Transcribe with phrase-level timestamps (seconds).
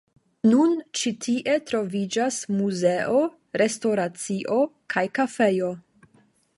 [0.51, 3.21] Nun ĉi tie troviĝas muzeo,
[3.63, 4.61] restoracio
[4.97, 5.75] kaj kafejo.